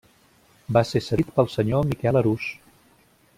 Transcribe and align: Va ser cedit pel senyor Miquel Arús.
Va 0.77 0.81
ser 0.91 1.01
cedit 1.07 1.29
pel 1.35 1.51
senyor 1.57 1.87
Miquel 1.91 2.19
Arús. 2.23 2.49